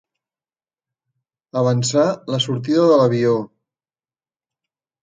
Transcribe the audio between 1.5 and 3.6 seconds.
Avançar la sortida de l'avió.